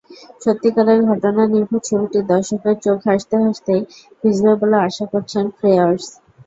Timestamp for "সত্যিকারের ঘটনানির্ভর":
0.43-1.81